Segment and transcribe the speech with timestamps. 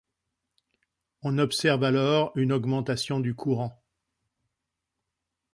[1.21, 3.79] On observe alors une augmentation du courant.